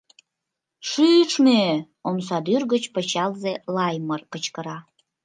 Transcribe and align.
Шӱшмӧ!— 0.89 1.61
омсадӱр 2.07 2.61
гыч 2.73 2.83
пычалзе 2.93 3.53
Лаймыр 3.75 4.21
кычкыра. 4.31 4.77